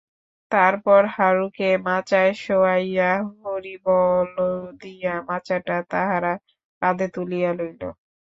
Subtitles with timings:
[0.51, 3.11] তার পর হারুকে মাচায় শোয়াইয়া
[3.39, 4.33] হরিবোল
[4.81, 6.33] দিয়া মাচাটা তাহারা
[6.81, 7.81] কাঁধে তুলিয়া লইল।